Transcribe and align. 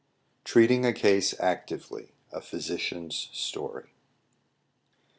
TREATING 0.45 0.83
A 0.83 0.93
CASE 0.93 1.39
ACTIVELY. 1.39 2.11
A 2.31 2.41
PHYSICIAN'S 2.41 3.29
STORY. 3.33 3.91